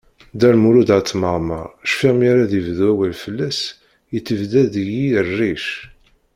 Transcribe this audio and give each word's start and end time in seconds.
Dda 0.33 0.49
Lmud 0.55 0.89
At 0.97 1.09
Mɛemmeṛ, 1.21 1.67
cfiɣ 1.91 2.13
mi 2.17 2.27
ara 2.31 2.51
d-bdu 2.51 2.85
awal 2.93 3.13
fell-as, 3.23 3.59
yettebdad 4.13 4.67
deg-i 4.73 5.09
rric. 5.25 5.67